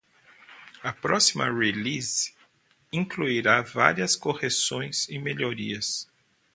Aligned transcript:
A 0.83 0.91
próxima 0.91 1.45
release 1.53 2.33
incluirá 2.91 3.61
várias 3.61 4.15
correções 4.15 5.07
e 5.07 5.19
melhorias. 5.19 6.09